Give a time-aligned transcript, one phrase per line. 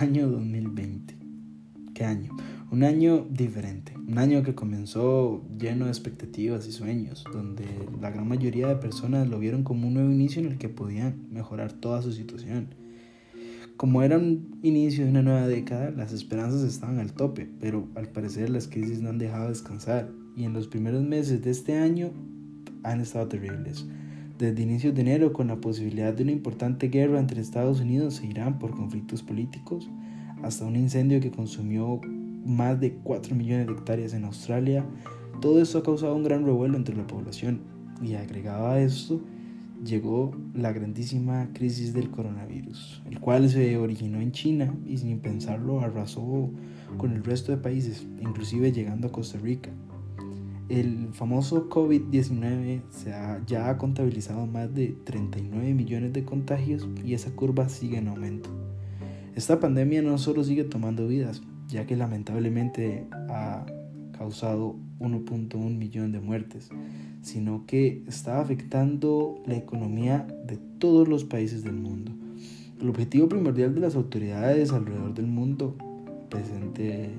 [0.00, 1.16] año 2020.
[1.94, 2.36] ¿Qué año?
[2.70, 7.64] Un año diferente, un año que comenzó lleno de expectativas y sueños, donde
[8.00, 11.26] la gran mayoría de personas lo vieron como un nuevo inicio en el que podían
[11.30, 12.74] mejorar toda su situación.
[13.76, 18.08] Como era un inicio de una nueva década, las esperanzas estaban al tope, pero al
[18.08, 22.10] parecer las crisis no han dejado descansar y en los primeros meses de este año
[22.82, 23.86] han estado terribles
[24.38, 28.26] desde inicios de enero con la posibilidad de una importante guerra entre Estados Unidos e
[28.26, 29.88] Irán por conflictos políticos,
[30.42, 32.00] hasta un incendio que consumió
[32.44, 34.84] más de 4 millones de hectáreas en Australia,
[35.40, 37.60] todo esto ha causado un gran revuelo entre la población
[38.02, 39.20] y agregado a esto
[39.84, 45.80] llegó la grandísima crisis del coronavirus, el cual se originó en China y sin pensarlo
[45.80, 46.50] arrasó
[46.96, 49.70] con el resto de países, inclusive llegando a Costa Rica.
[50.68, 52.82] El famoso COVID-19
[53.46, 58.50] ya ha contabilizado más de 39 millones de contagios y esa curva sigue en aumento.
[59.36, 63.64] Esta pandemia no solo sigue tomando vidas, ya que lamentablemente ha
[64.18, 66.70] causado 1.1 millón de muertes,
[67.22, 72.12] sino que está afectando la economía de todos los países del mundo.
[72.80, 75.76] El objetivo primordial de las autoridades alrededor del mundo
[76.28, 77.10] presente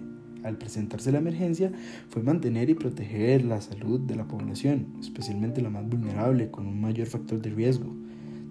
[0.47, 1.71] al presentarse la emergencia
[2.09, 6.81] fue mantener y proteger la salud de la población, especialmente la más vulnerable, con un
[6.81, 7.95] mayor factor de riesgo.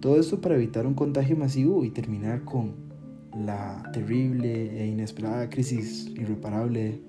[0.01, 2.75] Todo esto para evitar un contagio masivo y terminar con
[3.45, 7.01] la terrible e inesperada crisis irreparable.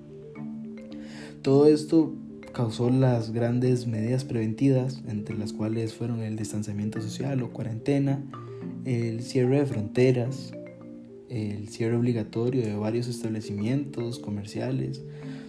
[1.42, 2.14] Todo esto
[2.52, 8.22] causó las grandes medidas preventivas, entre las cuales fueron el distanciamiento social o cuarentena,
[8.84, 10.52] el cierre de fronteras,
[11.28, 15.02] el cierre obligatorio de varios establecimientos comerciales,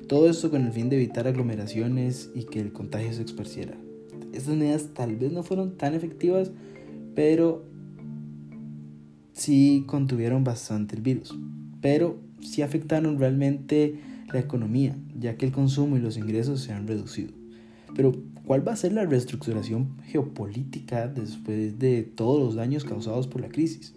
[0.07, 3.75] todo esto con el fin de evitar aglomeraciones y que el contagio se esparciera.
[4.33, 6.51] Estas medidas tal vez no fueron tan efectivas,
[7.15, 7.63] pero
[9.33, 11.37] sí contuvieron bastante el virus,
[11.81, 13.99] pero sí afectaron realmente
[14.33, 17.31] la economía, ya que el consumo y los ingresos se han reducido.
[17.95, 18.15] Pero,
[18.45, 23.49] ¿cuál va a ser la reestructuración geopolítica después de todos los daños causados por la
[23.49, 23.93] crisis?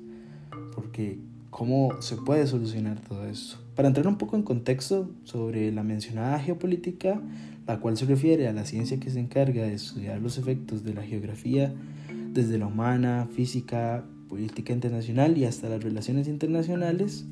[0.75, 1.19] Porque
[1.53, 3.59] cómo se puede solucionar todo eso.
[3.77, 7.21] Para entrar un poco en contexto sobre la mencionada geopolítica,
[7.67, 10.95] la cual se refiere a la ciencia que se encarga de estudiar los efectos de
[10.95, 11.73] la geografía
[12.33, 17.27] desde la humana, física, política internacional y hasta las relaciones internacionales,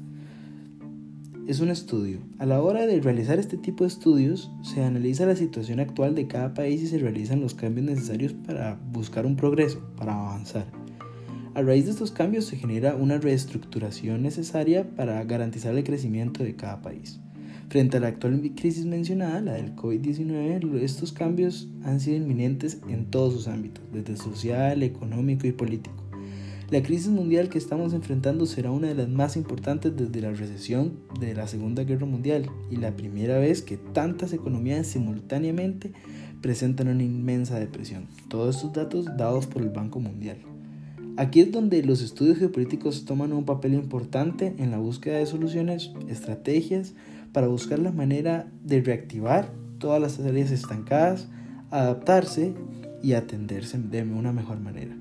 [1.48, 2.18] es un estudio.
[2.38, 6.26] A la hora de realizar este tipo de estudios, se analiza la situación actual de
[6.26, 10.79] cada país y se realizan los cambios necesarios para buscar un progreso, para avanzar.
[11.52, 16.54] A raíz de estos cambios se genera una reestructuración necesaria para garantizar el crecimiento de
[16.54, 17.18] cada país.
[17.68, 23.06] Frente a la actual crisis mencionada, la del COVID-19, estos cambios han sido inminentes en
[23.06, 25.96] todos sus ámbitos, desde social, económico y político.
[26.70, 31.00] La crisis mundial que estamos enfrentando será una de las más importantes desde la recesión
[31.18, 35.92] de la Segunda Guerra Mundial y la primera vez que tantas economías simultáneamente
[36.40, 38.06] presentan una inmensa depresión.
[38.28, 40.38] Todos estos datos dados por el Banco Mundial.
[41.16, 45.90] Aquí es donde los estudios geopolíticos toman un papel importante en la búsqueda de soluciones,
[46.08, 46.94] estrategias
[47.32, 51.28] para buscar la manera de reactivar todas las áreas estancadas,
[51.70, 52.54] adaptarse
[53.02, 54.96] y atenderse de una mejor manera.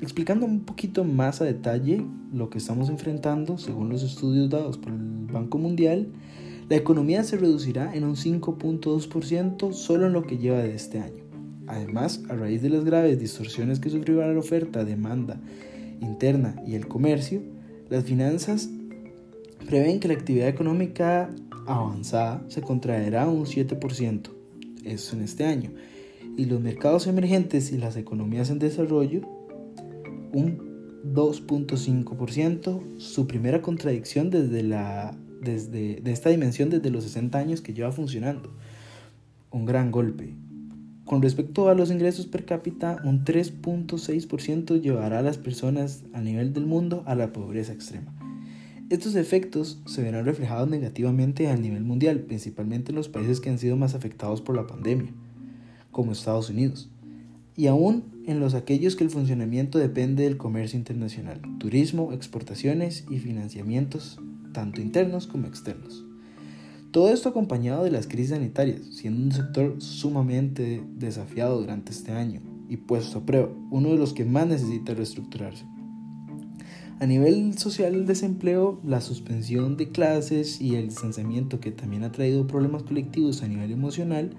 [0.00, 4.92] Explicando un poquito más a detalle lo que estamos enfrentando, según los estudios dados por
[4.92, 6.08] el Banco Mundial,
[6.68, 11.25] la economía se reducirá en un 5.2% solo en lo que lleva de este año.
[11.66, 15.40] Además, a raíz de las graves distorsiones que sufrió la oferta, demanda
[16.00, 17.42] interna y el comercio,
[17.88, 18.68] las finanzas
[19.66, 21.30] prevén que la actividad económica
[21.66, 24.30] avanzada se contraerá un 7%,
[24.84, 25.72] eso en este año,
[26.36, 29.22] y los mercados emergentes y las economías en desarrollo
[30.32, 37.60] un 2.5%, su primera contradicción desde, la, desde de esta dimensión desde los 60 años
[37.60, 38.52] que lleva funcionando.
[39.50, 40.34] Un gran golpe.
[41.06, 46.52] Con respecto a los ingresos per cápita, un 3.6% llevará a las personas a nivel
[46.52, 48.12] del mundo a la pobreza extrema.
[48.90, 53.60] Estos efectos se verán reflejados negativamente a nivel mundial, principalmente en los países que han
[53.60, 55.12] sido más afectados por la pandemia,
[55.92, 56.90] como Estados Unidos,
[57.56, 63.20] y aún en los aquellos que el funcionamiento depende del comercio internacional, turismo, exportaciones y
[63.20, 64.18] financiamientos,
[64.52, 66.05] tanto internos como externos.
[66.96, 72.40] Todo esto acompañado de las crisis sanitarias, siendo un sector sumamente desafiado durante este año
[72.70, 75.66] y puesto a prueba, uno de los que más necesita reestructurarse.
[76.98, 82.12] A nivel social, el desempleo, la suspensión de clases y el distanciamiento que también ha
[82.12, 84.30] traído problemas colectivos a nivel emocional,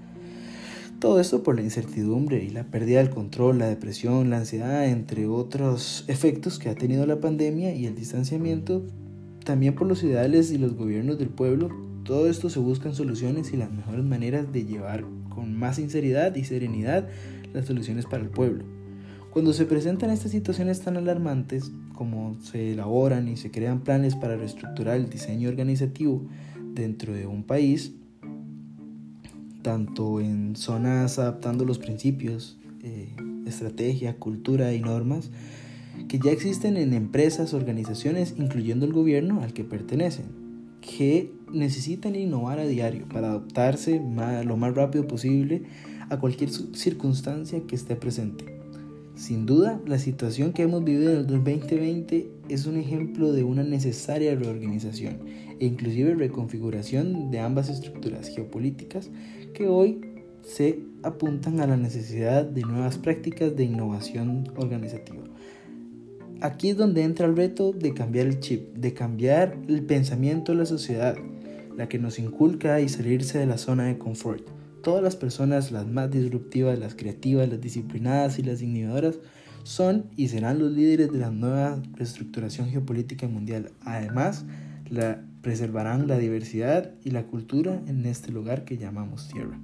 [0.98, 5.27] todo esto por la incertidumbre y la pérdida del control, la depresión, la ansiedad, entre
[5.27, 8.81] otros efectos que ha tenido la pandemia y el distanciamiento
[9.45, 13.57] también por los ideales y los gobiernos del pueblo, todo esto se buscan soluciones y
[13.57, 17.09] las mejores maneras de llevar con más sinceridad y serenidad
[17.54, 18.63] las soluciones para el pueblo.
[19.33, 24.38] Cuando se presentan estas situaciones tan alarmantes, como se elaboran y se crean planes para
[24.38, 26.25] reestructurar el diseño organizativo
[26.74, 27.92] dentro de un país,
[29.62, 33.09] tanto en zonas adaptando los principios, eh,
[33.45, 35.30] estrategia, cultura y normas,
[36.07, 40.46] que ya existen en empresas, organizaciones, incluyendo el gobierno al que pertenecen,
[40.88, 44.01] que necesitan innovar a diario para adaptarse
[44.45, 45.63] lo más rápido posible
[46.10, 48.45] a cualquier circunstancia que esté presente.
[49.16, 53.63] Sin duda, la situación que hemos vivido en el 2020 es un ejemplo de una
[53.63, 55.18] necesaria reorganización
[55.60, 59.10] e inclusive reconfiguración de ambas estructuras geopolíticas
[59.56, 60.01] que hoy
[60.44, 65.24] se apuntan a la necesidad de nuevas prácticas de innovación organizativa.
[66.42, 70.60] Aquí es donde entra el reto de cambiar el chip, de cambiar el pensamiento de
[70.60, 71.16] la sociedad,
[71.75, 74.48] la que nos inculca y salirse de la zona de confort.
[74.84, 79.19] Todas las personas, las más disruptivas, las creativas, las disciplinadas y las innovadoras,
[79.63, 83.72] son y serán los líderes de la nueva reestructuración geopolítica mundial.
[83.81, 84.45] Además,
[84.90, 89.60] la, preservarán la diversidad y la cultura en este lugar que llamamos tierra.